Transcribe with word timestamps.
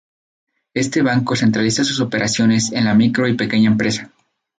Este 0.73 1.03
banco 1.03 1.35
centraliza 1.35 1.83
sus 1.83 1.99
operaciones 2.01 2.71
en 2.71 2.85
la 2.85 2.95
micro 2.95 3.27
y 3.27 3.35
pequeña 3.35 3.69
empresa. 3.69 4.11